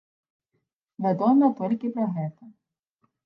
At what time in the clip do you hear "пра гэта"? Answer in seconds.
1.97-2.43